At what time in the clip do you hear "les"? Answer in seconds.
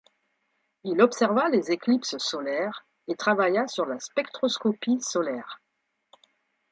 1.49-1.69